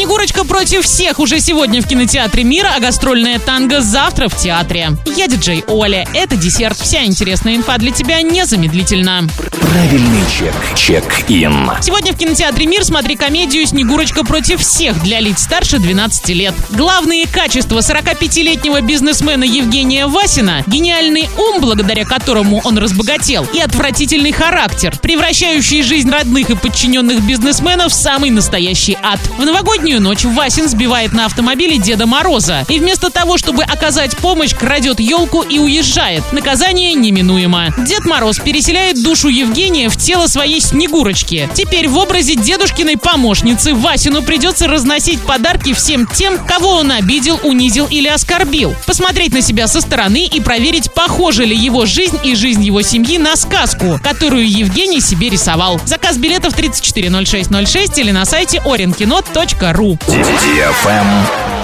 Снегурочка 0.00 0.44
против 0.46 0.86
всех 0.86 1.18
уже 1.18 1.40
сегодня 1.40 1.82
в 1.82 1.86
кинотеатре 1.86 2.42
Мира, 2.42 2.72
а 2.74 2.80
гастрольная 2.80 3.38
танго 3.38 3.82
завтра 3.82 4.30
в 4.30 4.34
театре. 4.34 4.92
Я 5.14 5.26
диджей 5.26 5.62
Оля. 5.66 6.08
Это 6.14 6.36
десерт. 6.36 6.78
Вся 6.78 7.04
интересная 7.04 7.56
инфа 7.56 7.76
для 7.76 7.90
тебя 7.90 8.22
незамедлительно. 8.22 9.28
Правильный 9.60 10.22
чек. 10.30 10.54
Чек-ин. 10.74 11.70
Сегодня 11.82 12.14
в 12.14 12.16
кинотеатре 12.16 12.64
Мир 12.64 12.82
смотри 12.82 13.14
комедию 13.14 13.66
«Снегурочка 13.66 14.24
против 14.24 14.62
всех» 14.62 15.02
для 15.02 15.20
лиц 15.20 15.42
старше 15.42 15.78
12 15.78 16.28
лет. 16.30 16.54
Главные 16.70 17.26
качества 17.26 17.80
45-летнего 17.80 18.80
бизнесмена 18.80 19.44
Евгения 19.44 20.06
Васина– 20.06 20.64
гениальный 20.66 21.28
ум, 21.36 21.60
благодаря 21.60 22.06
которому 22.06 22.62
он 22.64 22.78
разбогател, 22.78 23.46
и 23.52 23.60
отвратительный 23.60 24.32
характер, 24.32 24.96
превращающий 25.02 25.82
жизнь 25.82 26.10
родных 26.10 26.48
и 26.48 26.56
подчиненных 26.56 27.22
бизнесменов 27.22 27.92
в 27.92 27.94
самый 27.94 28.30
настоящий 28.30 28.96
ад. 29.02 29.20
В 29.36 29.44
новогоднюю 29.44 29.89
ночь 29.98 30.24
Васин 30.24 30.68
сбивает 30.68 31.12
на 31.12 31.26
автомобиле 31.26 31.78
Деда 31.78 32.06
Мороза 32.06 32.64
и 32.68 32.78
вместо 32.78 33.10
того, 33.10 33.38
чтобы 33.38 33.64
оказать 33.64 34.16
помощь, 34.16 34.54
крадет 34.54 35.00
елку 35.00 35.42
и 35.42 35.58
уезжает. 35.58 36.22
Наказание 36.32 36.94
неминуемо. 36.94 37.74
Дед 37.78 38.04
Мороз 38.04 38.38
переселяет 38.38 39.02
душу 39.02 39.28
Евгения 39.28 39.88
в 39.88 39.96
тело 39.96 40.26
своей 40.26 40.60
Снегурочки. 40.60 41.48
Теперь 41.54 41.88
в 41.88 41.96
образе 41.96 42.36
дедушкиной 42.36 42.96
помощницы 42.96 43.74
Васину 43.74 44.22
придется 44.22 44.68
разносить 44.68 45.20
подарки 45.22 45.72
всем 45.72 46.06
тем, 46.06 46.38
кого 46.38 46.74
он 46.74 46.92
обидел, 46.92 47.40
унизил 47.42 47.86
или 47.86 48.08
оскорбил. 48.08 48.74
Посмотреть 48.86 49.32
на 49.32 49.40
себя 49.40 49.66
со 49.66 49.80
стороны 49.80 50.26
и 50.26 50.40
проверить, 50.40 50.92
похожа 50.92 51.44
ли 51.44 51.56
его 51.56 51.86
жизнь 51.86 52.18
и 52.22 52.34
жизнь 52.34 52.62
его 52.62 52.82
семьи 52.82 53.18
на 53.18 53.34
сказку, 53.36 53.98
которую 54.02 54.48
Евгений 54.48 55.00
себе 55.00 55.30
рисовал. 55.30 55.80
Заказ 55.86 56.18
билетов 56.18 56.54
340606 56.54 57.98
или 57.98 58.10
на 58.10 58.24
сайте 58.26 58.58
orinkino.ru. 58.58 59.79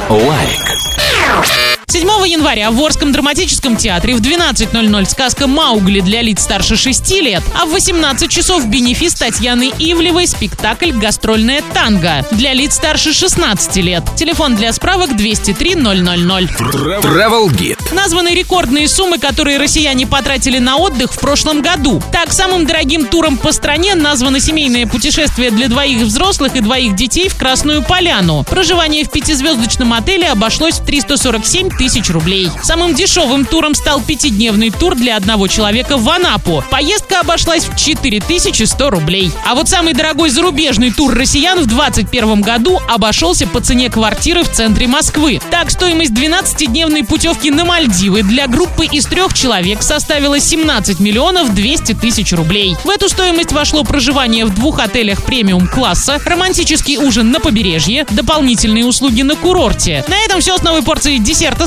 Лайк. 0.09 1.66
7 1.99 2.07
января 2.27 2.71
в 2.71 2.79
Орском 2.85 3.11
драматическом 3.11 3.75
театре 3.75 4.15
в 4.15 4.21
12.00 4.21 5.05
сказка 5.07 5.47
«Маугли» 5.47 6.01
для 6.01 6.21
лиц 6.21 6.43
старше 6.43 6.77
6 6.77 7.11
лет, 7.23 7.43
а 7.59 7.65
в 7.65 7.71
18 7.71 8.31
часов 8.31 8.67
бенефис 8.67 9.15
Татьяны 9.15 9.73
Ивлевой 9.79 10.27
спектакль 10.27 10.93
«Гастрольная 10.93 11.63
танго» 11.73 12.23
для 12.33 12.53
лиц 12.53 12.75
старше 12.75 13.15
16 13.15 13.77
лет. 13.77 14.05
Телефон 14.15 14.57
для 14.57 14.75
справок 14.75 15.17
203 15.17 15.75
000. 15.77 15.97
Travel 15.97 17.49
Guide. 17.49 17.95
Названы 17.95 18.35
рекордные 18.35 18.89
суммы, 18.89 19.17
которые 19.19 19.57
россияне 19.57 20.07
потратили 20.07 20.59
на 20.59 20.77
отдых 20.77 21.15
в 21.15 21.19
прошлом 21.19 21.63
году. 21.63 22.03
Так, 22.13 22.31
самым 22.31 22.67
дорогим 22.67 23.07
туром 23.07 23.39
по 23.39 23.53
стране 23.53 23.95
названо 23.95 24.39
семейное 24.39 24.87
путешествие 24.87 25.51
для 25.51 25.69
двоих 25.69 26.03
взрослых 26.03 26.57
и 26.57 26.61
двоих 26.61 26.95
детей 26.95 27.31
в 27.31 27.37
Красную 27.37 27.83
Поляну. 27.83 28.45
Проживание 28.45 29.03
в 29.05 29.11
пятизвездочном 29.11 29.95
отеле 29.95 30.29
обошлось 30.29 30.75
в 30.75 30.85
347 30.85 31.71
тысяч 31.71 31.86
рублей. 32.11 32.51
Самым 32.63 32.95
дешевым 32.95 33.45
туром 33.45 33.75
стал 33.75 34.01
пятидневный 34.01 34.71
тур 34.71 34.97
для 34.97 35.17
одного 35.17 35.47
человека 35.47 35.97
в 35.97 36.09
Анапу. 36.09 36.65
Поездка 36.71 37.21
обошлась 37.21 37.65
в 37.65 37.77
4100 37.77 38.91
рублей. 38.91 39.31
А 39.47 39.55
вот 39.55 39.69
самый 39.69 39.95
дорогой 39.95 40.31
зарубежный 40.31 40.91
тур 40.91 41.15
россиян 41.15 41.61
в 41.61 41.67
2021 41.67 42.41
году 42.41 42.81
обошелся 42.89 43.47
по 43.47 43.61
цене 43.61 43.89
квартиры 43.89 44.43
в 44.43 44.51
центре 44.51 44.89
Москвы. 44.89 45.41
Так, 45.51 45.71
стоимость 45.71 46.11
12-дневной 46.13 47.05
путевки 47.05 47.51
на 47.51 47.65
Мальдивы 47.65 48.23
для 48.23 48.49
группы 48.49 48.85
из 48.87 49.07
трех 49.07 49.33
человек 49.33 49.83
составила 49.83 50.41
17 50.41 50.99
миллионов 50.99 51.55
200 51.55 51.95
тысяч 51.95 52.33
рублей. 52.33 52.77
В 52.85 52.91
эту 52.91 53.09
стоимость 53.09 53.53
вошло 53.53 53.85
проживание 53.85 54.45
в 54.45 54.55
двух 54.55 54.81
отелях 54.81 55.23
премиум-класса, 55.23 56.21
романтический 56.25 56.99
ужин 56.99 57.31
на 57.31 57.39
побережье, 57.39 58.07
дополнительные 58.11 58.85
услуги 58.85 59.23
на 59.23 59.37
курорте. 59.37 60.05
На 60.09 60.19
этом 60.25 60.41
все 60.41 60.59
с 60.59 60.63
новой 60.63 60.83
порцией 60.83 61.19
десерта 61.19 61.67